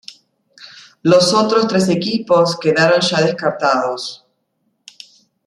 Los 1.03 1.31
otros 1.31 1.67
tres 1.67 1.87
equipos 1.87 2.57
quedaron 2.57 3.01
ya 3.01 3.21
descartados. 3.21 4.25